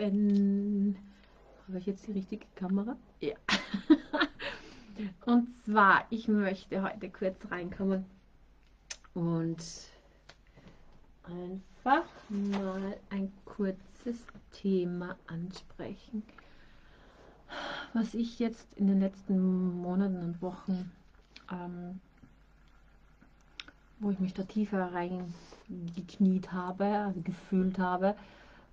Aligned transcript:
haben. 0.00 0.96
Habe 1.68 1.78
ich 1.78 1.86
jetzt 1.86 2.06
die 2.06 2.12
richtige 2.12 2.46
Kamera? 2.56 2.96
Ja. 3.20 3.36
und 5.26 5.48
zwar, 5.64 6.04
ich 6.10 6.26
möchte 6.26 6.82
heute 6.82 7.10
kurz 7.10 7.36
reinkommen 7.50 8.04
und 9.14 9.62
einfach 11.22 12.04
mal 12.28 12.96
ein 13.10 13.32
kurzes 13.44 14.24
Thema 14.52 15.16
ansprechen, 15.26 16.22
was 17.92 18.14
ich 18.14 18.38
jetzt 18.38 18.66
in 18.76 18.88
den 18.88 19.00
letzten 19.00 19.80
Monaten 19.80 20.22
und 20.22 20.42
Wochen, 20.42 20.90
ähm, 21.52 22.00
wo 24.00 24.10
ich 24.10 24.18
mich 24.18 24.34
da 24.34 24.42
tiefer 24.42 24.92
reingekniet 24.92 26.52
habe, 26.52 26.86
also 26.86 27.20
gefühlt 27.20 27.78
habe 27.78 28.16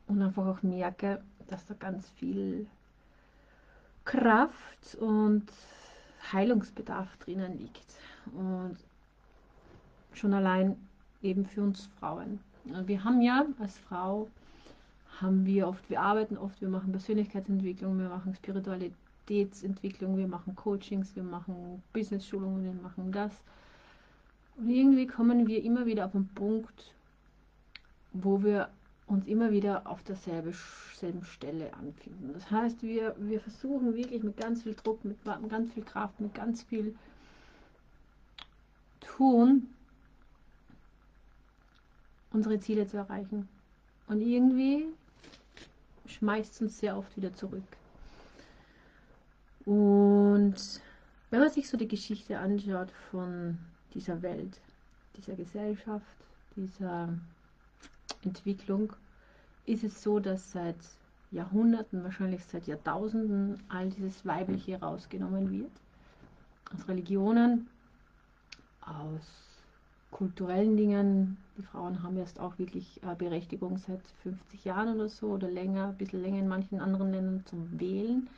und 0.07 0.21
einfach 0.21 0.45
auch 0.45 0.63
merke, 0.63 1.21
dass 1.47 1.65
da 1.65 1.73
ganz 1.73 2.09
viel 2.11 2.67
Kraft 4.05 4.95
und 4.99 5.45
Heilungsbedarf 6.31 7.15
drinnen 7.17 7.57
liegt. 7.57 7.95
Und 8.33 8.77
schon 10.13 10.33
allein 10.33 10.75
eben 11.21 11.45
für 11.45 11.61
uns 11.61 11.87
Frauen. 11.99 12.39
Wir 12.63 13.03
haben 13.03 13.21
ja 13.21 13.45
als 13.59 13.77
Frau, 13.77 14.29
haben 15.21 15.45
wir 15.45 15.67
oft, 15.67 15.89
wir 15.89 16.01
arbeiten 16.01 16.37
oft, 16.37 16.59
wir 16.61 16.69
machen 16.69 16.91
Persönlichkeitsentwicklung, 16.91 17.97
wir 17.97 18.09
machen 18.09 18.35
Spiritualitätsentwicklung, 18.35 20.17
wir 20.17 20.27
machen 20.27 20.55
Coachings, 20.55 21.15
wir 21.15 21.23
machen 21.23 21.81
Business-Schulungen, 21.93 22.63
wir 22.63 22.81
machen 22.81 23.11
das. 23.11 23.31
Und 24.57 24.69
irgendwie 24.69 25.07
kommen 25.07 25.47
wir 25.47 25.63
immer 25.63 25.85
wieder 25.85 26.05
auf 26.05 26.15
einen 26.15 26.27
Punkt, 26.29 26.93
wo 28.13 28.43
wir 28.43 28.69
uns 29.07 29.25
immer 29.25 29.51
wieder 29.51 29.87
auf 29.87 30.03
derselben 30.03 30.53
Stelle 30.53 31.73
anfinden. 31.73 32.33
Das 32.33 32.51
heißt, 32.51 32.83
wir, 32.83 33.15
wir 33.17 33.39
versuchen 33.39 33.95
wirklich 33.95 34.21
mit 34.21 34.37
ganz 34.37 34.63
viel 34.63 34.75
Druck, 34.75 35.03
mit 35.05 35.17
ganz 35.49 35.71
viel 35.73 35.83
Kraft, 35.83 36.19
mit 36.19 36.33
ganz 36.33 36.63
viel 36.63 36.93
Tun, 38.99 39.73
unsere 42.31 42.59
Ziele 42.59 42.85
zu 42.85 42.97
erreichen. 42.97 43.47
Und 44.07 44.21
irgendwie 44.21 44.85
schmeißt 46.05 46.53
es 46.53 46.61
uns 46.61 46.79
sehr 46.79 46.97
oft 46.97 47.15
wieder 47.15 47.33
zurück. 47.33 47.63
Und 49.65 50.55
wenn 51.29 51.39
man 51.39 51.49
sich 51.49 51.69
so 51.69 51.77
die 51.77 51.87
Geschichte 51.87 52.39
anschaut 52.39 52.91
von 53.11 53.57
dieser 53.93 54.21
Welt, 54.21 54.59
dieser 55.15 55.35
Gesellschaft, 55.35 56.05
dieser 56.55 57.09
Entwicklung, 58.23 58.93
ist 59.65 59.83
es 59.83 60.01
so, 60.01 60.19
dass 60.19 60.51
seit 60.51 60.77
Jahrhunderten, 61.31 62.03
wahrscheinlich 62.03 62.43
seit 62.45 62.67
Jahrtausenden, 62.67 63.61
all 63.69 63.89
dieses 63.89 64.25
Weibliche 64.25 64.79
rausgenommen 64.79 65.51
wird. 65.51 65.71
Aus 66.73 66.87
Religionen, 66.87 67.67
aus 68.81 69.47
kulturellen 70.11 70.77
Dingen. 70.77 71.37
Die 71.57 71.63
Frauen 71.63 72.01
haben 72.01 72.17
erst 72.17 72.39
auch 72.39 72.57
wirklich 72.57 73.01
äh, 73.03 73.15
Berechtigung 73.15 73.77
seit 73.77 74.01
50 74.23 74.65
Jahren 74.65 74.95
oder 74.95 75.09
so 75.09 75.27
oder 75.27 75.49
länger, 75.49 75.89
ein 75.89 75.97
bisschen 75.97 76.21
länger 76.21 76.39
in 76.39 76.47
manchen 76.47 76.79
anderen 76.79 77.11
Ländern 77.11 77.45
zum 77.45 77.79
Wählen. 77.79 78.29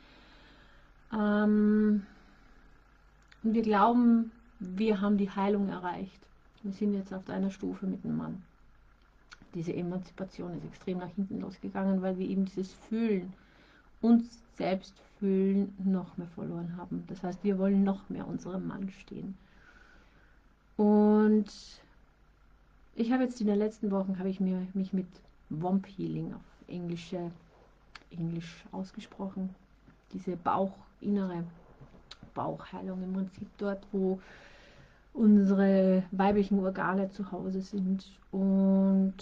Ähm, 1.12 2.06
und 3.42 3.54
wir 3.54 3.62
glauben, 3.62 4.32
wir 4.58 5.00
haben 5.00 5.16
die 5.16 5.30
Heilung 5.30 5.68
erreicht. 5.68 6.20
Wir 6.62 6.72
sind 6.72 6.94
jetzt 6.94 7.14
auf 7.14 7.28
einer 7.30 7.50
Stufe 7.50 7.86
mit 7.86 8.04
dem 8.04 8.16
Mann. 8.16 8.42
Diese 9.54 9.74
Emanzipation 9.74 10.54
ist 10.54 10.64
extrem 10.64 10.98
nach 10.98 11.14
hinten 11.14 11.40
losgegangen, 11.40 12.02
weil 12.02 12.18
wir 12.18 12.28
eben 12.28 12.44
dieses 12.44 12.72
Fühlen, 12.88 13.32
uns 14.00 14.42
selbst 14.56 14.94
fühlen, 15.18 15.74
noch 15.84 16.16
mehr 16.16 16.28
verloren 16.28 16.76
haben. 16.76 17.04
Das 17.08 17.22
heißt, 17.22 17.42
wir 17.42 17.58
wollen 17.58 17.84
noch 17.84 18.08
mehr 18.08 18.26
unserem 18.26 18.66
Mann 18.66 18.88
stehen. 18.90 19.36
Und 20.76 21.50
ich 22.94 23.12
habe 23.12 23.24
jetzt 23.24 23.40
in 23.40 23.46
den 23.46 23.58
letzten 23.58 23.90
Wochen 23.90 24.18
habe 24.18 24.30
ich 24.30 24.40
mir, 24.40 24.66
mich 24.74 24.92
mit 24.92 25.06
Womp 25.50 25.86
Healing 25.86 26.32
auf 26.34 26.40
englische, 26.68 27.30
Englisch 28.10 28.64
ausgesprochen. 28.72 29.54
Diese 30.12 30.36
Bauchinnere 30.36 31.44
Bauchheilung 32.34 33.02
im 33.02 33.12
Prinzip 33.12 33.48
dort, 33.58 33.86
wo 33.92 34.20
unsere 35.12 36.04
weiblichen 36.12 36.60
Organe 36.60 37.10
zu 37.10 37.30
Hause 37.32 37.60
sind 37.60 38.10
und 38.30 39.14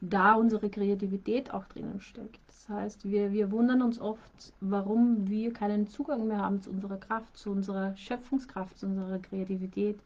da 0.00 0.34
unsere 0.34 0.70
Kreativität 0.70 1.52
auch 1.52 1.64
drinnen 1.66 2.00
steckt. 2.00 2.40
Das 2.46 2.68
heißt, 2.68 3.04
wir, 3.04 3.32
wir 3.32 3.50
wundern 3.50 3.82
uns 3.82 4.00
oft, 4.00 4.52
warum 4.60 5.28
wir 5.28 5.52
keinen 5.52 5.88
Zugang 5.88 6.26
mehr 6.26 6.38
haben 6.38 6.62
zu 6.62 6.70
unserer 6.70 6.98
Kraft, 6.98 7.36
zu 7.36 7.50
unserer 7.50 7.96
Schöpfungskraft, 7.96 8.78
zu 8.78 8.86
unserer 8.86 9.18
Kreativität 9.18 9.98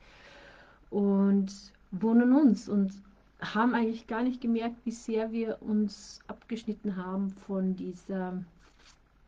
und 0.90 1.52
wohnen 1.90 2.32
uns 2.32 2.68
und 2.68 2.92
haben 3.40 3.74
eigentlich 3.74 4.06
gar 4.06 4.22
nicht 4.22 4.40
gemerkt, 4.40 4.76
wie 4.84 4.92
sehr 4.92 5.32
wir 5.32 5.58
uns 5.60 6.20
abgeschnitten 6.28 6.96
haben 6.96 7.30
von 7.46 7.74
dieser 7.74 8.42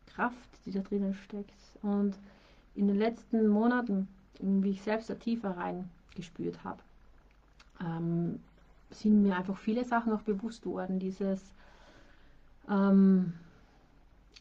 Kraft, 0.07 0.49
die 0.65 0.71
da 0.71 0.81
drinnen 0.81 1.15
steckt. 1.15 1.53
Und 1.83 2.15
in 2.77 2.87
den 2.87 2.97
letzten 2.97 3.49
Monaten, 3.49 4.09
wie 4.41 4.71
ich 4.71 4.83
selbst 4.83 5.11
da 5.11 5.15
tiefer 5.15 5.57
reingespürt 5.57 6.63
habe, 6.65 6.81
ähm, 7.81 8.41
sind 8.91 9.23
mir 9.23 9.37
einfach 9.37 9.57
viele 9.57 9.85
Sachen 9.85 10.13
auch 10.13 10.23
bewusst 10.23 10.67
worden. 10.67 10.99
Dieses, 10.99 11.41
ähm, 12.69 13.33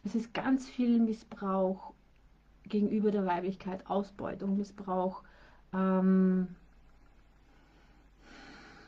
es 0.03 0.15
ist 0.15 0.33
ganz 0.33 0.69
viel 0.69 0.99
Missbrauch 0.99 1.93
gegenüber 2.65 3.11
der 3.11 3.25
Weiblichkeit, 3.25 3.87
Ausbeutung, 3.87 4.57
Missbrauch, 4.57 5.23
ähm, 5.73 6.47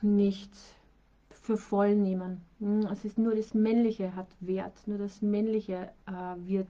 nicht 0.02 0.52
für 1.30 1.58
voll 1.58 1.96
nehmen. 1.96 2.42
Hm, 2.60 2.82
es 2.92 3.06
ist 3.06 3.18
nur 3.18 3.36
das 3.36 3.54
Männliche 3.54 4.16
hat 4.16 4.28
Wert, 4.40 4.88
nur 4.88 4.98
das 4.98 5.22
Männliche 5.22 5.92
äh, 6.08 6.12
wird 6.48 6.70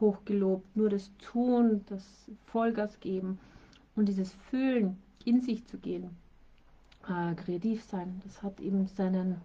hochgelobt, 0.00 0.76
nur 0.76 0.90
das 0.90 1.10
Tun, 1.18 1.84
das 1.88 2.04
Vollgas 2.46 2.98
geben 3.00 3.38
und 3.96 4.06
dieses 4.06 4.32
Fühlen, 4.50 4.96
in 5.24 5.40
sich 5.40 5.66
zu 5.66 5.78
gehen, 5.78 6.10
äh, 7.08 7.34
kreativ 7.34 7.82
sein, 7.84 8.20
das 8.24 8.42
hat 8.42 8.60
eben 8.60 8.86
seinen, 8.86 9.40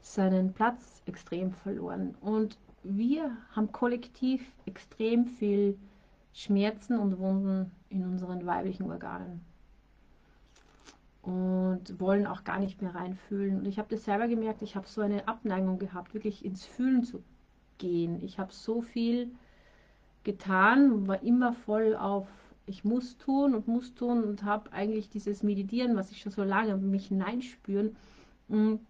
seinen 0.00 0.52
Platz 0.52 1.02
extrem 1.06 1.52
verloren. 1.52 2.14
Und 2.20 2.58
wir 2.82 3.36
haben 3.52 3.70
kollektiv 3.72 4.42
extrem 4.66 5.26
viel 5.26 5.78
Schmerzen 6.32 6.98
und 6.98 7.18
Wunden 7.18 7.70
in 7.90 8.04
unseren 8.04 8.44
weiblichen 8.46 8.90
Organen 8.90 9.44
und 11.22 12.00
wollen 12.00 12.26
auch 12.26 12.42
gar 12.42 12.58
nicht 12.58 12.82
mehr 12.82 12.94
reinfühlen. 12.94 13.58
Und 13.58 13.66
ich 13.66 13.78
habe 13.78 13.88
das 13.90 14.04
selber 14.04 14.26
gemerkt, 14.26 14.62
ich 14.62 14.74
habe 14.74 14.88
so 14.88 15.00
eine 15.00 15.28
Abneigung 15.28 15.78
gehabt, 15.78 16.14
wirklich 16.14 16.44
ins 16.44 16.66
Fühlen 16.66 17.04
zu 17.04 17.22
gehen. 17.78 18.20
Ich 18.22 18.38
habe 18.38 18.52
so 18.52 18.82
viel 18.82 19.30
getan, 20.24 21.06
war 21.06 21.22
immer 21.22 21.52
voll 21.52 21.94
auf, 21.94 22.26
ich 22.66 22.84
muss 22.84 23.18
tun 23.18 23.54
und 23.54 23.68
muss 23.68 23.94
tun 23.94 24.24
und 24.24 24.44
habe 24.44 24.72
eigentlich 24.72 25.08
dieses 25.08 25.42
Meditieren, 25.42 25.96
was 25.96 26.10
ich 26.10 26.20
schon 26.20 26.32
so 26.32 26.44
lange 26.44 26.76
mich 26.76 27.06
hineinspüren, 27.06 27.96
hm, 28.48 28.80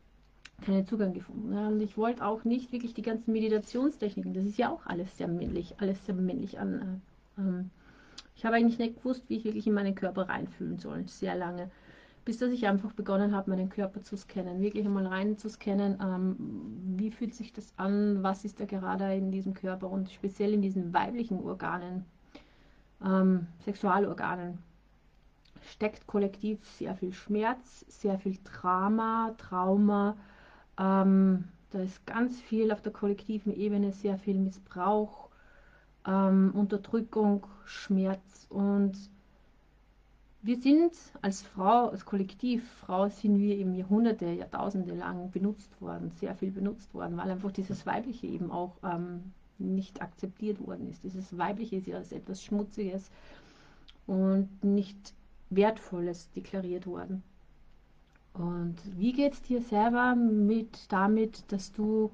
keinen 0.61 0.87
Zugang 0.87 1.13
gefunden. 1.13 1.53
und 1.53 1.81
ich 1.81 1.97
wollte 1.97 2.25
auch 2.25 2.45
nicht 2.45 2.71
wirklich 2.71 2.95
die 2.95 3.03
ganzen 3.03 3.33
Meditationstechniken, 3.33 4.35
das 4.35 4.45
ist 4.45 4.59
ja 4.59 4.71
auch 4.71 4.87
alles 4.87 5.17
sehr 5.17 5.29
männlich, 5.29 5.75
alles 5.79 6.05
sehr 6.07 6.15
männlich 6.15 6.59
an. 6.59 7.01
Äh, 7.37 7.41
ähm, 7.41 7.71
ich 8.37 8.45
habe 8.45 8.57
eigentlich 8.57 8.79
nicht 8.79 8.97
gewusst, 8.99 9.25
wie 9.29 9.37
ich 9.37 9.45
wirklich 9.45 9.67
in 9.67 9.75
meinen 9.75 9.95
Körper 9.95 10.29
reinfühlen 10.29 10.79
soll, 10.79 11.07
sehr 11.09 11.35
lange 11.35 11.71
bis 12.25 12.39
dass 12.39 12.53
ich 12.53 12.67
einfach 12.67 12.93
begonnen 12.93 13.35
habe, 13.35 13.51
meinen 13.51 13.69
Körper 13.69 14.03
zu 14.03 14.17
scannen, 14.17 14.61
wirklich 14.61 14.87
einmal 14.87 15.07
rein 15.07 15.37
zu 15.37 15.49
scannen, 15.49 15.99
ähm, 16.01 16.37
wie 16.97 17.11
fühlt 17.11 17.35
sich 17.35 17.53
das 17.53 17.73
an, 17.77 18.23
was 18.23 18.45
ist 18.45 18.61
da 18.61 18.65
gerade 18.65 19.15
in 19.15 19.33
diesem 19.33 19.55
Körper 19.55 19.91
und 19.91 20.11
speziell 20.11 20.55
in 20.55 20.63
diesen 20.63 20.93
weiblichen 20.93 21.41
Organen, 21.41 22.05
ähm, 23.05 23.47
Sexualorganen, 23.65 24.59
steckt 25.63 26.07
kollektiv 26.07 26.65
sehr 26.79 26.95
viel 26.95 27.13
Schmerz, 27.13 27.85
sehr 27.89 28.19
viel 28.19 28.39
Drama, 28.45 29.35
Trauma, 29.39 30.17
ähm, 30.79 31.45
da 31.71 31.81
ist 31.81 32.07
ganz 32.07 32.39
viel 32.41 32.71
auf 32.71 32.83
der 32.83 32.93
kollektiven 32.93 33.55
Ebene, 33.55 33.93
sehr 33.93 34.19
viel 34.19 34.39
Missbrauch, 34.39 35.31
ähm, 36.07 36.53
Unterdrückung, 36.55 37.47
Schmerz. 37.65 38.47
Und 38.51 38.99
wir 40.43 40.61
sind 40.61 40.93
als 41.23 41.43
Frau, 41.43 41.89
als 41.89 42.05
Kollektiv, 42.05 42.69
Frau 42.81 43.09
sind 43.09 43.39
wir 43.39 43.57
eben 43.57 43.75
Jahrhunderte, 43.75 44.27
Jahrtausende 44.27 44.95
lang 44.95 45.31
benutzt 45.31 45.81
worden, 45.81 46.11
sehr 46.11 46.35
viel 46.35 46.51
benutzt 46.51 46.93
worden, 46.93 47.17
weil 47.17 47.31
einfach 47.31 47.53
dieses 47.53 47.87
Weibliche 47.87 48.27
eben 48.27 48.51
auch 48.51 48.77
ähm, 48.83 49.33
nicht 49.59 50.03
akzeptiert 50.03 50.65
worden 50.67 50.89
ist. 50.91 51.05
Dieses 51.05 51.37
Weibliche 51.37 51.77
ist 51.77 51.87
ja 51.87 51.97
als 51.97 52.13
etwas 52.13 52.43
Schmutziges 52.43 53.11
und 54.07 54.49
nicht 54.63 55.15
Wertvolles 55.51 56.31
deklariert 56.33 56.87
worden. 56.87 57.23
Und 58.35 58.77
wie 58.99 59.13
geht 59.13 59.35
es 59.35 59.43
dir 59.43 59.61
selber 59.61 60.15
mit 60.15 60.91
damit, 60.91 61.45
dass 61.53 61.73
du 61.73 62.11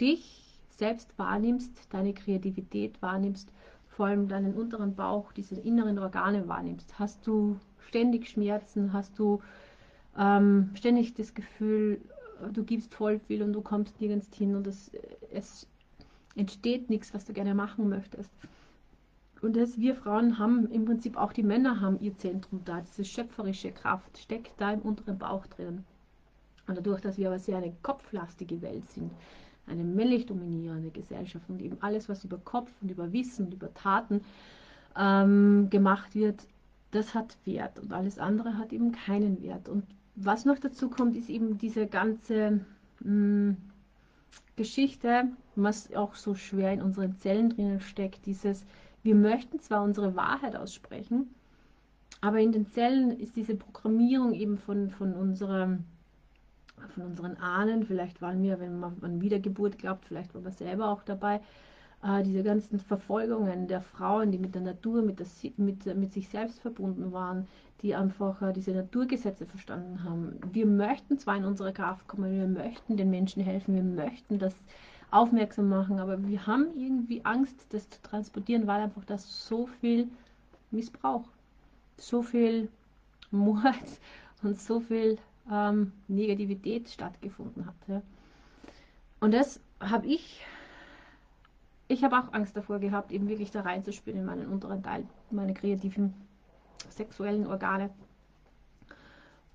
dich 0.00 0.60
selbst 0.76 1.16
wahrnimmst, 1.16 1.70
deine 1.90 2.12
Kreativität 2.12 3.00
wahrnimmst, 3.00 3.48
vor 3.88 4.06
allem 4.06 4.26
deinen 4.26 4.54
unteren 4.54 4.96
Bauch, 4.96 5.32
diese 5.32 5.54
inneren 5.54 5.98
Organe 6.00 6.48
wahrnimmst. 6.48 6.98
Hast 6.98 7.24
du 7.26 7.56
ständig 7.78 8.28
Schmerzen? 8.28 8.92
Hast 8.92 9.16
du 9.18 9.40
ähm, 10.18 10.70
ständig 10.74 11.14
das 11.14 11.34
Gefühl, 11.34 12.00
du 12.52 12.64
gibst 12.64 12.92
voll 12.94 13.20
viel 13.20 13.42
und 13.42 13.52
du 13.52 13.62
kommst 13.62 14.00
nirgends 14.00 14.34
hin 14.34 14.56
und 14.56 14.66
es, 14.66 14.90
es 15.32 15.68
entsteht 16.36 16.90
nichts, 16.90 17.14
was 17.14 17.24
du 17.24 17.32
gerne 17.32 17.54
machen 17.54 17.88
möchtest? 17.88 18.30
Und 19.42 19.56
das, 19.56 19.78
wir 19.78 19.94
Frauen 19.94 20.38
haben 20.38 20.70
im 20.70 20.86
Prinzip 20.86 21.16
auch 21.16 21.32
die 21.32 21.42
Männer 21.42 21.80
haben 21.80 22.00
ihr 22.00 22.16
Zentrum 22.16 22.62
da. 22.64 22.80
Diese 22.80 23.04
schöpferische 23.04 23.72
Kraft 23.72 24.16
steckt 24.16 24.52
da 24.58 24.72
im 24.72 24.80
unteren 24.80 25.18
Bauch 25.18 25.46
drin. 25.46 25.84
Und 26.66 26.78
dadurch, 26.78 27.02
dass 27.02 27.18
wir 27.18 27.28
aber 27.28 27.38
sehr 27.38 27.58
eine 27.58 27.74
kopflastige 27.82 28.62
Welt 28.62 28.88
sind, 28.90 29.12
eine 29.66 29.84
männlich 29.84 30.26
dominierende 30.26 30.90
Gesellschaft 30.90 31.44
und 31.48 31.60
eben 31.60 31.76
alles, 31.80 32.08
was 32.08 32.24
über 32.24 32.38
Kopf 32.38 32.70
und 32.80 32.90
über 32.90 33.12
Wissen 33.12 33.46
und 33.46 33.54
über 33.54 33.72
Taten 33.74 34.22
ähm, 34.96 35.68
gemacht 35.68 36.14
wird, 36.14 36.46
das 36.90 37.14
hat 37.14 37.36
Wert 37.44 37.78
und 37.78 37.92
alles 37.92 38.18
andere 38.18 38.56
hat 38.56 38.72
eben 38.72 38.92
keinen 38.92 39.42
Wert. 39.42 39.68
Und 39.68 39.84
was 40.16 40.44
noch 40.44 40.58
dazu 40.58 40.88
kommt, 40.88 41.16
ist 41.16 41.28
eben 41.28 41.58
diese 41.58 41.86
ganze 41.86 42.60
mh, 43.00 43.04
hm, 43.04 43.56
Geschichte, 44.56 45.28
was 45.56 45.92
auch 45.94 46.14
so 46.14 46.34
schwer 46.34 46.72
in 46.72 46.82
unseren 46.82 47.16
Zellen 47.16 47.50
drinnen 47.50 47.80
steckt, 47.80 48.26
dieses, 48.26 48.64
wir 49.02 49.14
möchten 49.14 49.60
zwar 49.60 49.82
unsere 49.82 50.14
Wahrheit 50.16 50.56
aussprechen, 50.56 51.34
aber 52.20 52.40
in 52.40 52.52
den 52.52 52.66
Zellen 52.70 53.18
ist 53.18 53.36
diese 53.36 53.54
Programmierung 53.54 54.32
eben 54.32 54.58
von, 54.58 54.90
von 54.90 55.14
unserem 55.14 55.84
von 56.94 57.04
unseren 57.04 57.36
Ahnen, 57.38 57.84
vielleicht 57.84 58.20
waren 58.20 58.42
wir, 58.42 58.60
wenn 58.60 58.78
man 58.78 58.96
an 59.02 59.20
Wiedergeburt 59.20 59.78
glaubt, 59.78 60.04
vielleicht 60.04 60.34
waren 60.34 60.44
wir 60.44 60.52
selber 60.52 60.88
auch 60.88 61.02
dabei, 61.02 61.40
äh, 62.04 62.22
diese 62.22 62.42
ganzen 62.42 62.78
Verfolgungen 62.78 63.66
der 63.66 63.80
Frauen, 63.80 64.30
die 64.30 64.38
mit 64.38 64.54
der 64.54 64.62
Natur, 64.62 65.02
mit, 65.02 65.18
der, 65.18 65.26
mit, 65.56 65.86
mit 65.96 66.12
sich 66.12 66.28
selbst 66.28 66.60
verbunden 66.60 67.12
waren, 67.12 67.48
die 67.82 67.94
einfach 67.94 68.40
äh, 68.42 68.52
diese 68.52 68.72
Naturgesetze 68.72 69.46
verstanden 69.46 70.04
haben. 70.04 70.38
Wir 70.52 70.66
möchten 70.66 71.18
zwar 71.18 71.36
in 71.36 71.44
unsere 71.44 71.72
Kraft 71.72 72.06
kommen, 72.06 72.32
wir 72.32 72.46
möchten 72.46 72.96
den 72.96 73.10
Menschen 73.10 73.42
helfen, 73.42 73.74
wir 73.74 74.04
möchten 74.04 74.38
das 74.38 74.54
aufmerksam 75.10 75.68
machen, 75.68 76.00
aber 76.00 76.26
wir 76.26 76.46
haben 76.46 76.66
irgendwie 76.76 77.24
Angst, 77.24 77.66
das 77.70 77.88
zu 77.88 78.02
transportieren, 78.02 78.66
weil 78.66 78.80
einfach 78.80 79.04
das 79.04 79.46
so 79.46 79.66
viel 79.66 80.08
Missbrauch, 80.70 81.24
so 81.96 82.22
viel 82.22 82.68
Mord 83.30 83.64
und 84.42 84.60
so 84.60 84.80
viel 84.80 85.18
ähm, 85.50 85.92
Negativität 86.08 86.88
stattgefunden 86.88 87.66
hat. 87.66 87.74
Ja. 87.86 88.02
Und 89.20 89.32
das 89.32 89.60
habe 89.80 90.06
ich, 90.06 90.44
ich 91.94 92.04
habe 92.04 92.18
auch 92.18 92.32
Angst 92.32 92.56
davor 92.56 92.78
gehabt, 92.80 93.12
eben 93.12 93.28
wirklich 93.28 93.50
da 93.50 93.62
reinzuspüren 93.62 94.20
in 94.20 94.26
meinen 94.26 94.48
unteren 94.48 94.82
Teil, 94.82 95.06
meine 95.30 95.54
kreativen 95.54 96.12
sexuellen 96.90 97.46
Organe. 97.46 97.90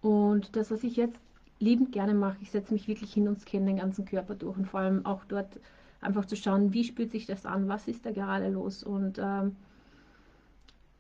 Und 0.02 0.56
das, 0.56 0.72
was 0.72 0.84
ich 0.84 0.96
jetzt 0.96 1.20
liebend 1.60 1.92
gerne 1.92 2.14
mache, 2.14 2.38
ich 2.42 2.52
setze 2.52 2.74
mich 2.74 2.88
wirklich 2.88 3.14
hin 3.14 3.28
und 3.28 3.40
scanne 3.40 3.66
den 3.66 3.78
ganzen 3.78 4.06
Körper 4.06 4.36
durch 4.36 4.58
und 4.58 4.66
vor 4.66 4.80
allem 4.80 5.06
auch 5.06 5.26
dort 5.26 5.60
einfach 6.02 6.26
zu 6.26 6.38
schauen, 6.38 6.74
wie 6.74 6.86
spürt 6.86 7.12
sich 7.12 7.26
das 7.26 7.46
an, 7.46 7.68
was 7.68 7.88
ist 7.88 8.06
da 8.06 8.12
gerade 8.12 8.50
los 8.50 8.84
und 8.84 9.20
ähm, 9.22 9.58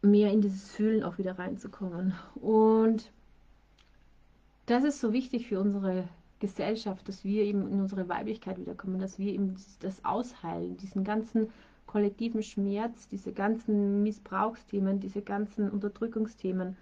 mehr 0.01 0.31
in 0.31 0.41
dieses 0.41 0.69
Fühlen 0.71 1.03
auch 1.03 1.17
wieder 1.17 1.39
reinzukommen. 1.39 2.13
Und 2.35 3.11
das 4.65 4.83
ist 4.83 4.99
so 4.99 5.13
wichtig 5.13 5.47
für 5.47 5.59
unsere 5.61 6.03
Gesellschaft, 6.39 7.07
dass 7.07 7.23
wir 7.23 7.43
eben 7.43 7.69
in 7.69 7.81
unsere 7.81 8.07
Weiblichkeit 8.09 8.59
wiederkommen, 8.59 8.99
dass 8.99 9.19
wir 9.19 9.33
eben 9.33 9.55
das 9.81 10.03
ausheilen, 10.03 10.77
diesen 10.77 11.03
ganzen 11.03 11.49
kollektiven 11.85 12.43
Schmerz, 12.43 13.07
diese 13.07 13.33
ganzen 13.33 14.03
Missbrauchsthemen, 14.03 14.99
diese 14.99 15.21
ganzen 15.21 15.69
Unterdrückungsthemen. 15.69 16.77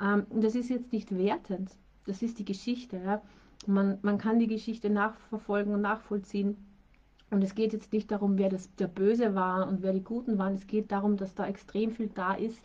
Ähm, 0.00 0.26
das 0.30 0.54
ist 0.54 0.70
jetzt 0.70 0.92
nicht 0.92 1.16
wertend, 1.16 1.70
das 2.06 2.22
ist 2.22 2.38
die 2.38 2.44
Geschichte. 2.44 2.98
Ja? 2.98 3.22
Man, 3.66 3.98
man 4.02 4.18
kann 4.18 4.38
die 4.38 4.46
Geschichte 4.46 4.90
nachverfolgen 4.90 5.74
und 5.74 5.80
nachvollziehen. 5.80 6.56
Und 7.30 7.44
es 7.44 7.54
geht 7.54 7.72
jetzt 7.72 7.92
nicht 7.92 8.10
darum, 8.10 8.38
wer 8.38 8.48
das, 8.48 8.74
der 8.74 8.88
Böse 8.88 9.34
war 9.34 9.68
und 9.68 9.82
wer 9.82 9.92
die 9.92 10.02
Guten 10.02 10.36
waren. 10.38 10.54
Es 10.54 10.66
geht 10.66 10.90
darum, 10.90 11.16
dass 11.16 11.34
da 11.34 11.46
extrem 11.46 11.92
viel 11.92 12.08
da 12.08 12.34
ist, 12.34 12.60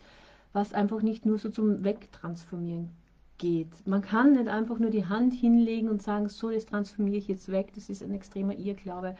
was 0.52 0.72
einfach 0.72 1.02
nicht 1.02 1.24
nur 1.24 1.38
so 1.38 1.50
zum 1.50 1.84
Wegtransformieren 1.84 2.90
geht. 3.38 3.68
Man 3.86 4.02
kann 4.02 4.32
nicht 4.32 4.48
einfach 4.48 4.78
nur 4.78 4.90
die 4.90 5.06
Hand 5.06 5.34
hinlegen 5.34 5.88
und 5.88 6.02
sagen, 6.02 6.28
so, 6.28 6.50
das 6.50 6.66
transformiere 6.66 7.16
ich 7.16 7.28
jetzt 7.28 7.50
weg. 7.50 7.72
Das 7.74 7.88
ist 7.88 8.02
ein 8.02 8.12
extremer 8.12 8.56
Irrglaube. 8.56 9.16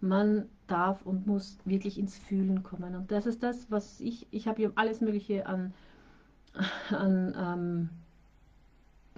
Man 0.00 0.46
darf 0.66 1.04
und 1.06 1.26
muss 1.26 1.58
wirklich 1.64 1.98
ins 1.98 2.18
Fühlen 2.18 2.62
kommen. 2.62 2.94
Und 2.94 3.10
das 3.10 3.26
ist 3.26 3.42
das, 3.42 3.70
was 3.70 4.00
ich, 4.00 4.26
ich 4.30 4.46
habe 4.46 4.58
hier 4.58 4.72
alles 4.74 5.00
Mögliche 5.00 5.46
an, 5.46 5.72
an 6.90 7.34
ähm, 7.38 7.88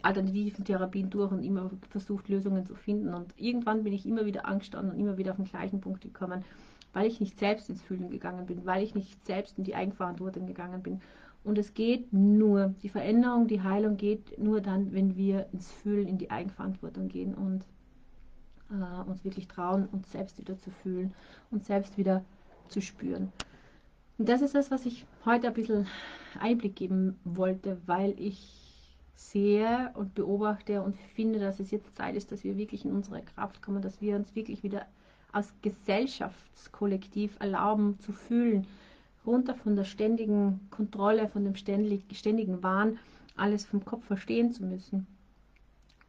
alternativen 0.02 0.64
Therapien 0.64 1.10
durch 1.10 1.32
und 1.32 1.42
immer 1.42 1.70
versucht, 1.90 2.28
Lösungen 2.28 2.64
zu 2.64 2.74
finden. 2.74 3.14
Und 3.14 3.34
irgendwann 3.36 3.84
bin 3.84 3.92
ich 3.92 4.06
immer 4.06 4.24
wieder 4.24 4.46
angestanden 4.46 4.94
und 4.94 5.00
immer 5.00 5.18
wieder 5.18 5.32
auf 5.32 5.36
den 5.36 5.46
gleichen 5.46 5.80
Punkt 5.80 6.00
gekommen, 6.00 6.44
weil 6.92 7.06
ich 7.06 7.20
nicht 7.20 7.38
selbst 7.38 7.68
ins 7.68 7.82
Fühlen 7.82 8.10
gegangen 8.10 8.46
bin, 8.46 8.64
weil 8.64 8.82
ich 8.82 8.94
nicht 8.94 9.24
selbst 9.26 9.58
in 9.58 9.64
die 9.64 9.74
Eigenverantwortung 9.74 10.46
gegangen 10.46 10.82
bin. 10.82 11.00
Und 11.44 11.58
es 11.58 11.75
geht 11.75 12.12
nur, 12.12 12.75
die 12.82 12.88
Veränderung, 12.88 13.46
die 13.46 13.62
Heilung 13.62 13.96
geht 13.96 14.38
nur 14.38 14.61
dann, 14.61 14.93
wenn 14.93 15.17
wir 15.17 15.46
ins 15.52 15.70
Fühlen, 15.70 16.08
in 16.08 16.19
die 16.19 16.31
Eigenverantwortung 16.31 17.08
gehen 17.08 17.35
und 17.35 17.64
äh, 18.70 19.08
uns 19.08 19.25
wirklich 19.25 19.49
trauen, 19.49 19.88
uns 19.93 20.11
selbst 20.12 20.38
wieder 20.38 20.58
zu 20.58 20.70
fühlen 20.70 21.14
und 21.50 21.64
selbst 21.64 21.96
wieder 21.96 22.25
zu 22.69 22.81
spüren. 22.81 23.32
Und 24.19 24.29
das 24.29 24.43
ist 24.43 24.55
das, 24.55 24.70
was 24.70 24.85
ich 24.85 25.06
heute 25.25 25.49
ein 25.49 25.55
bisschen 25.55 25.87
Einblick 26.40 26.76
geben 26.76 27.19
wollte, 27.25 27.79
weil 27.87 28.14
ich 28.19 28.69
sehe 29.14 29.90
und 29.94 30.14
beobachte 30.14 30.82
und 30.82 30.96
finde, 31.14 31.38
dass 31.38 31.61
es 31.61 31.70
jetzt 31.70 31.96
Zeit 31.96 32.17
ist, 32.17 32.31
dass 32.31 32.44
wir 32.44 32.56
wirklich 32.56 32.85
in 32.85 32.93
unsere 32.93 33.23
Kraft 33.23 33.62
kommen, 33.62 33.82
dass 33.82 34.00
wir 34.00 34.17
uns 34.17 34.35
wirklich 34.35 34.62
wieder 34.62 34.87
als 35.32 35.52
Gesellschaftskollektiv 35.62 37.37
erlauben 37.40 37.99
zu 38.00 38.12
fühlen, 38.12 38.67
runter 39.28 39.54
von 39.54 39.76
der 39.76 39.85
ständigen 39.85 40.61
Kontrolle, 40.70 41.28
von 41.28 41.44
dem 41.44 41.54
ständig, 41.54 42.04
ständigen 42.12 42.62
Wahn, 42.62 42.99
alles 43.37 43.64
vom 43.64 43.85
Kopf 43.85 44.04
verstehen 44.04 44.52
zu 44.52 44.64
müssen. 44.64 45.06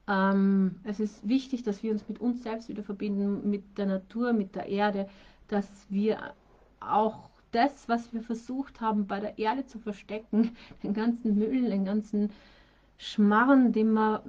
Ähm, 0.08 0.76
es 0.84 1.00
ist 1.00 1.28
wichtig, 1.28 1.64
dass 1.64 1.84
wir 1.84 1.92
uns 1.92 2.08
mit 2.08 2.20
uns 2.20 2.42
selbst 2.42 2.70
wieder 2.70 2.84
verbinden, 2.84 3.48
mit 3.50 3.78
der 3.78 3.86
Natur, 3.86 4.34
mit 4.34 4.56
der 4.56 4.68
Erde, 4.68 5.08
dass 5.50 5.68
wir 5.90 6.34
auch 6.80 7.30
das, 7.52 7.88
was 7.90 8.14
wir 8.14 8.22
versucht 8.22 8.82
haben, 8.82 9.06
bei 9.06 9.20
der 9.20 9.38
Erde 9.38 9.66
zu 9.66 9.80
verstecken, 9.80 10.56
den 10.84 10.94
ganzen 10.94 11.38
Müll, 11.38 11.70
den 11.70 11.86
ganzen 11.86 12.32
Schmarren, 12.98 13.72
den 13.72 13.94
wir 13.94 14.24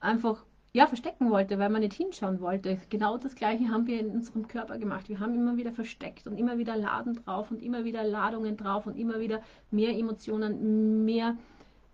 einfach 0.00 0.44
ja, 0.72 0.86
verstecken 0.86 1.30
wollte, 1.30 1.58
weil 1.58 1.70
man 1.70 1.80
nicht 1.80 1.94
hinschauen 1.94 2.40
wollte. 2.40 2.78
Genau 2.90 3.16
das 3.16 3.34
Gleiche 3.34 3.68
haben 3.68 3.86
wir 3.86 4.00
in 4.00 4.10
unserem 4.10 4.48
Körper 4.48 4.78
gemacht. 4.78 5.08
Wir 5.08 5.18
haben 5.18 5.34
immer 5.34 5.56
wieder 5.56 5.72
versteckt 5.72 6.26
und 6.26 6.36
immer 6.36 6.58
wieder 6.58 6.76
Laden 6.76 7.14
drauf 7.14 7.50
und 7.50 7.62
immer 7.62 7.84
wieder 7.84 8.04
Ladungen 8.04 8.56
drauf 8.56 8.86
und 8.86 8.98
immer 8.98 9.18
wieder 9.18 9.40
mehr 9.70 9.96
Emotionen, 9.96 11.04
mehr, 11.06 11.36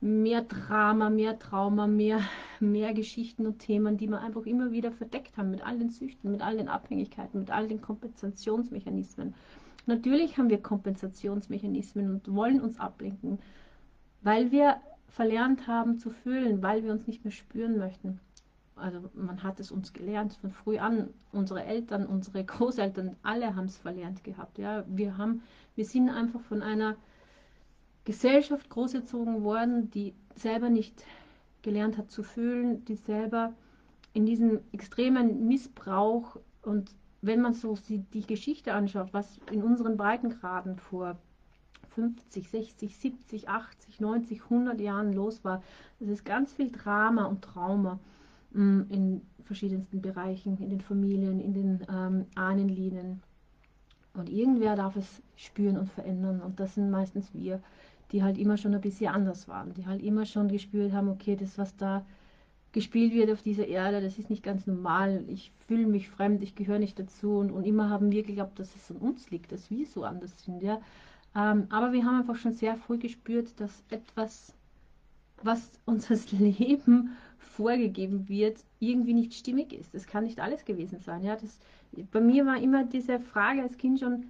mehr 0.00 0.42
Drama, 0.42 1.08
mehr 1.08 1.38
Trauma, 1.38 1.86
mehr, 1.86 2.20
mehr 2.58 2.92
Geschichten 2.94 3.46
und 3.46 3.60
Themen, 3.60 3.96
die 3.96 4.08
wir 4.08 4.20
einfach 4.20 4.44
immer 4.44 4.72
wieder 4.72 4.90
verdeckt 4.90 5.36
haben 5.36 5.50
mit 5.50 5.64
all 5.64 5.78
den 5.78 5.90
Süchten, 5.90 6.32
mit 6.32 6.42
all 6.42 6.56
den 6.56 6.68
Abhängigkeiten, 6.68 7.38
mit 7.40 7.52
all 7.52 7.68
den 7.68 7.80
Kompensationsmechanismen. 7.80 9.34
Natürlich 9.86 10.36
haben 10.36 10.50
wir 10.50 10.60
Kompensationsmechanismen 10.60 12.10
und 12.10 12.34
wollen 12.34 12.60
uns 12.60 12.80
ablenken, 12.80 13.38
weil 14.22 14.50
wir 14.50 14.78
verlernt 15.06 15.68
haben 15.68 15.98
zu 15.98 16.10
fühlen, 16.10 16.60
weil 16.60 16.82
wir 16.82 16.90
uns 16.90 17.06
nicht 17.06 17.22
mehr 17.22 17.30
spüren 17.30 17.78
möchten 17.78 18.18
also 18.76 19.10
man 19.14 19.42
hat 19.42 19.60
es 19.60 19.70
uns 19.70 19.92
gelernt 19.92 20.34
von 20.40 20.50
früh 20.50 20.78
an. 20.78 21.10
Unsere 21.32 21.64
Eltern, 21.64 22.06
unsere 22.06 22.44
Großeltern, 22.44 23.16
alle 23.22 23.54
haben 23.54 23.66
es 23.66 23.78
verlernt 23.78 24.24
gehabt. 24.24 24.58
Ja, 24.58 24.84
wir 24.88 25.16
haben, 25.16 25.42
wir 25.74 25.84
sind 25.84 26.08
einfach 26.08 26.40
von 26.40 26.62
einer 26.62 26.96
Gesellschaft 28.04 28.68
großgezogen 28.68 29.44
worden, 29.44 29.90
die 29.90 30.14
selber 30.36 30.68
nicht 30.68 31.04
gelernt 31.62 31.96
hat 31.96 32.10
zu 32.10 32.22
fühlen, 32.22 32.84
die 32.84 32.96
selber 32.96 33.54
in 34.12 34.26
diesem 34.26 34.60
extremen 34.72 35.48
Missbrauch 35.48 36.36
und 36.62 36.90
wenn 37.22 37.40
man 37.40 37.54
so 37.54 37.76
die 37.88 38.26
Geschichte 38.26 38.74
anschaut, 38.74 39.08
was 39.12 39.40
in 39.50 39.62
unseren 39.62 39.96
Breitengraden 39.96 40.76
vor 40.76 41.16
50, 41.94 42.50
60, 42.50 42.96
70, 42.98 43.48
80, 43.48 44.00
90, 44.00 44.42
100 44.42 44.80
Jahren 44.80 45.12
los 45.12 45.42
war, 45.42 45.62
das 46.00 46.08
ist 46.10 46.24
ganz 46.24 46.52
viel 46.52 46.70
Drama 46.70 47.24
und 47.24 47.42
Trauma. 47.42 47.98
Mm, 48.54 48.82
in 48.88 49.20
verschiedensten 49.42 50.00
Bereichen, 50.00 50.56
in 50.58 50.70
den 50.70 50.80
Familien, 50.80 51.40
in 51.40 51.54
den 51.54 51.86
ähm, 51.90 52.26
Ahnenlinien. 52.36 53.20
Und 54.14 54.30
irgendwer 54.30 54.76
darf 54.76 54.96
es 54.96 55.22
spüren 55.36 55.76
und 55.76 55.90
verändern. 55.90 56.40
Und 56.40 56.60
das 56.60 56.76
sind 56.76 56.90
meistens 56.90 57.34
wir, 57.34 57.60
die 58.12 58.22
halt 58.22 58.38
immer 58.38 58.56
schon 58.56 58.74
ein 58.74 58.80
bisschen 58.80 59.12
anders 59.12 59.48
waren, 59.48 59.74
die 59.74 59.86
halt 59.86 60.02
immer 60.02 60.24
schon 60.24 60.48
gespürt 60.48 60.92
haben, 60.92 61.08
okay, 61.08 61.34
das, 61.36 61.58
was 61.58 61.76
da 61.76 62.06
gespielt 62.70 63.12
wird 63.12 63.30
auf 63.30 63.42
dieser 63.42 63.66
Erde, 63.66 64.00
das 64.00 64.18
ist 64.18 64.30
nicht 64.30 64.42
ganz 64.44 64.66
normal. 64.68 65.24
Ich 65.26 65.52
fühle 65.66 65.86
mich 65.86 66.08
fremd, 66.08 66.42
ich 66.42 66.54
gehöre 66.54 66.78
nicht 66.78 66.98
dazu 66.98 67.38
und, 67.38 67.50
und 67.50 67.64
immer 67.64 67.90
haben 67.90 68.12
wir 68.12 68.22
geglaubt, 68.22 68.58
dass 68.58 68.74
es 68.76 68.90
an 68.90 68.98
uns 68.98 69.30
liegt, 69.30 69.50
dass 69.50 69.70
wir 69.70 69.86
so 69.86 70.04
anders 70.04 70.44
sind. 70.44 70.62
Ja? 70.62 70.80
Ähm, 71.34 71.66
aber 71.70 71.92
wir 71.92 72.04
haben 72.04 72.20
einfach 72.20 72.36
schon 72.36 72.52
sehr 72.52 72.76
früh 72.76 72.98
gespürt, 72.98 73.48
dass 73.58 73.82
etwas, 73.90 74.54
was 75.42 75.80
uns 75.86 76.06
das 76.06 76.30
Leben 76.30 77.10
vorgegeben 77.44 78.28
wird, 78.28 78.58
irgendwie 78.80 79.14
nicht 79.14 79.34
stimmig 79.34 79.72
ist. 79.72 79.94
Das 79.94 80.06
kann 80.06 80.24
nicht 80.24 80.40
alles 80.40 80.64
gewesen 80.64 81.00
sein. 81.00 81.22
Ja? 81.22 81.36
Das, 81.36 81.58
bei 82.10 82.20
mir 82.20 82.46
war 82.46 82.56
immer 82.56 82.84
diese 82.84 83.20
Frage 83.20 83.62
als 83.62 83.76
Kind 83.78 84.00
schon, 84.00 84.26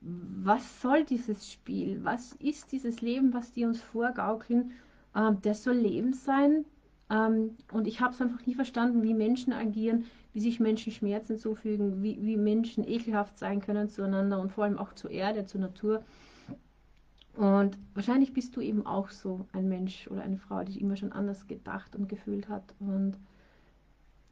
was 0.00 0.80
soll 0.80 1.04
dieses 1.04 1.50
Spiel? 1.50 2.00
Was 2.04 2.32
ist 2.34 2.72
dieses 2.72 3.00
Leben, 3.00 3.32
was 3.34 3.52
die 3.52 3.64
uns 3.64 3.80
vorgaukeln? 3.80 4.72
Ähm, 5.14 5.38
das 5.42 5.64
soll 5.64 5.76
Leben 5.76 6.12
sein, 6.12 6.64
ähm, 7.08 7.56
und 7.72 7.86
ich 7.86 8.00
habe 8.00 8.14
es 8.14 8.20
einfach 8.20 8.44
nie 8.46 8.54
verstanden, 8.54 9.02
wie 9.02 9.14
Menschen 9.14 9.52
agieren, 9.52 10.06
wie 10.32 10.40
sich 10.40 10.58
Menschen 10.58 10.92
Schmerzen 10.92 11.38
zufügen, 11.38 12.02
wie, 12.02 12.18
wie 12.20 12.36
Menschen 12.36 12.86
ekelhaft 12.86 13.38
sein 13.38 13.60
können 13.60 13.88
zueinander 13.88 14.40
und 14.40 14.52
vor 14.52 14.64
allem 14.64 14.78
auch 14.78 14.92
zur 14.94 15.10
Erde, 15.10 15.46
zur 15.46 15.60
Natur. 15.60 16.02
Und 17.36 17.76
wahrscheinlich 17.94 18.32
bist 18.32 18.56
du 18.56 18.62
eben 18.62 18.86
auch 18.86 19.10
so 19.10 19.46
ein 19.52 19.68
Mensch 19.68 20.08
oder 20.08 20.22
eine 20.22 20.38
Frau, 20.38 20.64
die 20.64 20.80
immer 20.80 20.96
schon 20.96 21.12
anders 21.12 21.46
gedacht 21.46 21.94
und 21.94 22.08
gefühlt 22.08 22.48
hat. 22.48 22.74
Und 22.80 23.18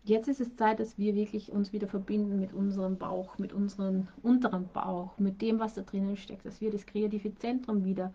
jetzt 0.05 0.27
ist 0.27 0.41
es 0.41 0.57
Zeit, 0.57 0.81
dass 0.81 0.97
wir 0.97 1.15
wirklich 1.15 1.53
uns 1.53 1.73
wieder 1.73 1.87
verbinden 1.87 2.41
mit 2.41 2.55
unserem 2.55 2.97
Bauch, 2.97 3.37
mit 3.39 3.53
unserem 3.53 4.09
unteren 4.23 4.69
Bauch, 4.73 5.19
mit 5.19 5.43
dem, 5.43 5.59
was 5.59 5.75
da 5.75 5.83
drinnen 5.83 6.17
steckt, 6.17 6.47
dass 6.47 6.63
wir 6.63 6.71
das 6.71 6.87
kreative 6.87 7.35
Zentrum 7.35 7.85
wieder 7.85 8.13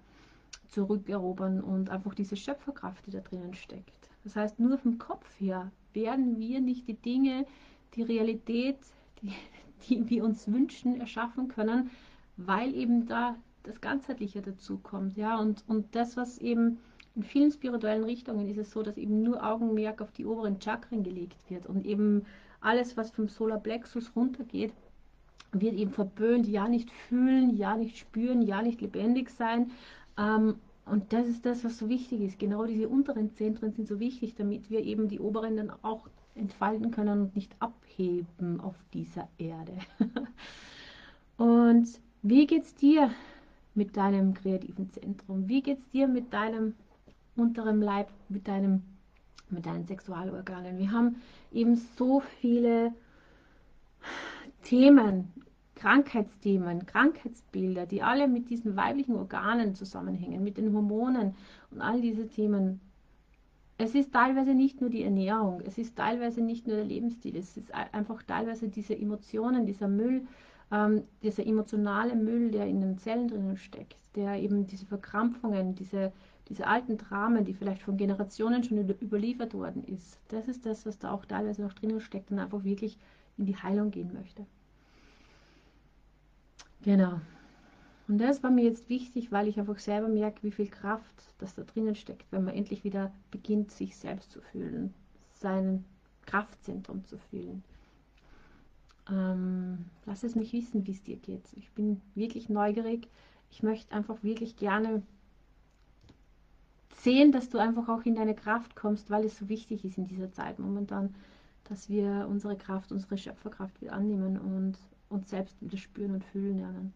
zurückerobern 0.70 1.62
und 1.62 1.92
einfach 1.92 2.16
diese 2.16 2.36
Schöpferkraft, 2.36 3.06
die 3.06 3.12
da 3.12 3.20
drinnen 3.20 3.54
steckt. 3.54 4.10
Das 4.24 4.36
heißt, 4.36 4.60
nur 4.60 4.80
vom 4.80 4.98
Kopf 4.98 5.28
her 5.40 5.72
werden 5.94 6.40
wir 6.40 6.62
nicht 6.62 6.88
die 6.88 6.96
Dinge, 6.96 7.46
die 7.96 8.02
Realität, 8.02 8.78
die, 9.22 9.34
die 9.88 10.10
wir 10.10 10.24
uns 10.24 10.52
wünschen, 10.52 11.00
erschaffen 11.00 11.48
können, 11.48 11.92
weil 12.38 12.74
eben 12.74 13.06
da 13.06 13.36
das 13.64 13.82
Ganzheitliche 13.82 14.42
dazu 14.42 14.78
kommt. 14.78 15.18
Ja? 15.18 15.40
Und, 15.40 15.64
und 15.68 15.96
das, 15.96 16.18
was 16.18 16.38
eben 16.40 16.80
in 17.16 17.24
vielen 17.24 17.52
spirituellen 17.52 18.04
Richtungen 18.04 18.48
ist 18.48 18.58
es 18.58 18.72
so, 18.72 18.84
dass 18.84 18.98
eben 18.98 19.24
nur 19.24 19.44
Augenmerk 19.44 20.02
auf 20.02 20.12
die 20.12 20.26
oberen 20.26 20.62
Chakren 20.62 21.04
gelegt 21.04 21.38
wird 21.50 21.66
und 21.66 21.86
eben 21.86 22.26
alles, 22.62 22.98
was 22.98 23.12
vom 23.12 23.28
Solarplexus 23.28 24.16
runtergeht, 24.16 24.74
wird 25.52 25.74
eben 25.74 25.92
verböhnt, 25.92 26.48
ja 26.48 26.68
nicht 26.68 26.92
fühlen, 26.92 27.56
ja 27.56 27.76
nicht 27.76 27.98
spüren, 27.98 28.42
ja 28.42 28.62
nicht 28.62 28.82
lebendig 28.82 29.30
sein. 29.32 29.72
Ähm, 30.18 30.56
und 30.86 31.14
das 31.14 31.28
ist 31.28 31.46
das, 31.46 31.64
was 31.64 31.78
so 31.78 31.90
wichtig 31.90 32.22
ist. 32.22 32.40
Genau 32.40 32.66
diese 32.66 32.88
unteren 32.88 33.34
Zentren 33.34 33.72
sind 33.74 33.88
so 33.88 34.00
wichtig, 34.00 34.36
damit 34.36 34.70
wir 34.70 34.80
eben 34.82 35.08
die 35.08 35.20
oberen 35.20 35.58
dann 35.58 35.72
auch 35.82 36.08
entfalten 36.36 36.92
können 36.92 37.22
und 37.22 37.36
nicht 37.36 37.56
abheben 37.60 38.60
auf 38.60 38.76
dieser 38.94 39.28
Erde. 39.38 39.74
und 41.38 41.88
wie 42.22 42.48
geht's 42.48 42.76
dir 42.76 43.12
mit 43.80 43.96
deinem 43.96 44.34
kreativen 44.34 44.92
Zentrum? 44.92 45.48
Wie 45.48 45.62
geht's 45.62 45.90
dir 45.92 46.08
mit 46.08 46.34
deinem 46.34 46.76
unteren 47.38 47.82
Leib, 47.82 48.10
mit 48.28 48.48
deinem 48.48 48.84
mit 49.50 49.66
deinen 49.66 49.86
Sexualorganen? 49.88 50.78
Wir 50.78 50.92
haben 50.92 51.16
eben 51.52 51.76
so 51.98 52.20
viele 52.42 52.94
Themen 54.64 55.32
Krankheitsthemen, 55.76 56.86
Krankheitsbilder, 56.86 57.86
die 57.86 58.04
alle 58.04 58.28
mit 58.28 58.50
diesen 58.50 58.76
weiblichen 58.76 59.16
Organen 59.16 59.76
zusammenhängen, 59.76 60.44
mit 60.44 60.58
den 60.58 60.74
Hormonen 60.74 61.36
und 61.72 61.82
all 61.82 62.02
diese 62.02 62.28
Themen. 62.28 62.82
Es 63.78 63.96
ist 63.96 64.12
teilweise 64.12 64.54
nicht 64.54 64.82
nur 64.82 64.90
die 64.90 65.04
Ernährung, 65.04 65.62
es 65.66 65.78
ist 65.78 65.96
teilweise 65.96 66.42
nicht 66.42 66.68
nur 66.68 66.76
der 66.76 66.86
Lebensstil, 66.86 67.38
es 67.38 67.56
ist 67.56 67.74
einfach 67.74 68.22
teilweise 68.24 68.68
diese 68.68 68.94
Emotionen, 68.94 69.66
dieser 69.66 69.88
Müll, 69.88 70.28
ähm, 70.72 71.04
dieser 71.24 71.46
emotionale 71.46 72.16
Müll, 72.16 72.52
der 72.52 72.68
in 72.68 72.82
den 72.82 72.98
Zellen 72.98 73.28
drinnen 73.28 73.58
steckt, 73.58 73.98
der 74.16 74.36
eben 74.42 74.68
diese 74.68 74.86
Verkrampfungen, 74.86 75.76
diese, 75.76 76.12
diese 76.48 76.68
alten 76.68 76.98
Dramen, 76.98 77.46
die 77.46 77.54
vielleicht 77.54 77.82
von 77.82 77.98
Generationen 77.98 78.64
schon 78.64 78.78
überliefert 78.78 79.54
worden 79.54 79.84
ist, 79.84 80.20
das 80.30 80.48
ist 80.48 80.66
das, 80.66 80.86
was 80.86 81.00
da 81.00 81.12
auch 81.12 81.26
teilweise 81.26 81.62
noch 81.62 81.74
drinnen 81.74 82.02
steckt 82.02 82.32
und 82.32 82.40
einfach 82.40 82.64
wirklich 82.64 82.98
in 83.38 83.46
die 83.46 83.56
Heilung 83.56 83.92
gehen 83.92 84.14
möchte. 84.14 84.46
Genau. 86.84 87.20
Und 88.08 88.18
das 88.18 88.42
war 88.42 88.50
mir 88.50 88.64
jetzt 88.64 88.90
wichtig, 88.90 89.32
weil 89.32 89.48
ich 89.48 89.60
einfach 89.60 89.78
selber 89.78 90.08
merke, 90.08 90.42
wie 90.42 90.52
viel 90.52 90.68
Kraft 90.68 91.36
das 91.38 91.54
da 91.54 91.64
drinnen 91.64 91.96
steckt, 91.96 92.26
wenn 92.32 92.44
man 92.44 92.56
endlich 92.56 92.84
wieder 92.84 93.12
beginnt, 93.30 93.72
sich 93.72 93.96
selbst 93.96 94.32
zu 94.32 94.42
fühlen, 94.42 94.94
sein 95.36 95.86
Kraftzentrum 96.26 97.06
zu 97.06 97.18
fühlen. 97.18 97.64
Ähm, 99.12 99.86
lass 100.06 100.24
es 100.24 100.36
mich 100.36 100.54
wissen, 100.54 100.86
wie 100.86 100.92
es 100.92 101.04
dir 101.04 101.18
geht. 101.18 101.46
Ich 101.56 101.72
bin 101.72 102.02
wirklich 102.16 102.50
neugierig. 102.50 103.08
Ich 103.52 103.64
möchte 103.64 103.94
einfach 103.96 104.22
wirklich 104.24 104.56
gerne 104.58 105.02
sehen, 106.96 107.32
dass 107.32 107.50
du 107.50 107.58
einfach 107.58 107.88
auch 107.90 108.04
in 108.04 108.16
deine 108.16 108.36
Kraft 108.36 108.76
kommst, 108.76 109.10
weil 109.10 109.26
es 109.26 109.38
so 109.38 109.50
wichtig 109.50 109.86
ist 109.86 109.98
in 109.98 110.08
dieser 110.08 110.32
Zeit 110.32 110.60
momentan, 110.60 111.16
dass 111.64 111.90
wir 111.90 112.28
unsere 112.30 112.58
Kraft, 112.58 112.92
unsere 112.92 113.18
Schöpferkraft 113.18 113.82
wieder 113.82 113.94
annehmen 113.94 114.38
und 114.38 114.78
uns 115.10 115.30
selbst 115.30 115.60
wieder 115.62 115.78
spüren 115.78 116.12
und 116.12 116.24
fühlen 116.24 116.60
lernen. 116.60 116.94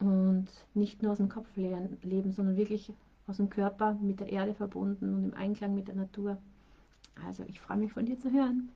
Und 0.00 0.48
nicht 0.74 1.02
nur 1.02 1.12
aus 1.12 1.18
dem 1.18 1.28
Kopf 1.28 1.48
leben, 1.56 2.32
sondern 2.32 2.56
wirklich 2.56 2.92
aus 3.26 3.36
dem 3.36 3.50
Körper 3.50 3.94
mit 3.94 4.20
der 4.20 4.30
Erde 4.30 4.54
verbunden 4.54 5.14
und 5.14 5.24
im 5.24 5.34
Einklang 5.34 5.74
mit 5.74 5.88
der 5.88 5.94
Natur. 5.94 6.38
Also 7.26 7.44
ich 7.44 7.60
freue 7.60 7.76
mich 7.78 7.92
von 7.92 8.06
dir 8.06 8.18
zu 8.18 8.32
hören. 8.32 8.70